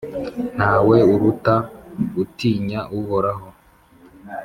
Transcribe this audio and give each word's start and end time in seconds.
nta 0.55 0.73
we 0.87 0.97
uruta 1.13 1.55
utinya 2.21 2.79
Uhoraho 2.99 3.47